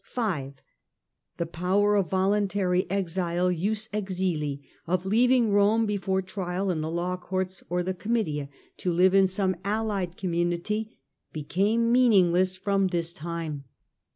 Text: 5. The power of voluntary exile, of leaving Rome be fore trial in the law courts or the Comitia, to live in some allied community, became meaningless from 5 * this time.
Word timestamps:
5. 0.03 0.53
The 1.37 1.45
power 1.45 1.93
of 1.93 2.09
voluntary 2.09 2.89
exile, 2.89 3.49
of 4.87 5.05
leaving 5.05 5.51
Rome 5.51 5.85
be 5.85 5.97
fore 5.97 6.23
trial 6.23 6.71
in 6.71 6.81
the 6.81 6.89
law 6.89 7.15
courts 7.17 7.61
or 7.69 7.83
the 7.83 7.93
Comitia, 7.93 8.49
to 8.77 8.91
live 8.91 9.13
in 9.13 9.27
some 9.27 9.57
allied 9.63 10.17
community, 10.17 10.97
became 11.31 11.91
meaningless 11.91 12.57
from 12.57 12.85
5 12.85 12.91
* 12.91 12.91
this 12.91 13.13
time. 13.13 13.65